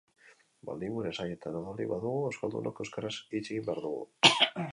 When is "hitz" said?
3.21-3.45